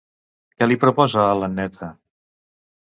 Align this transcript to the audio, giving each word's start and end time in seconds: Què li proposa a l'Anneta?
Què 0.55 0.69
li 0.69 0.79
proposa 0.85 1.21
a 1.27 1.37
l'Anneta? 1.43 1.93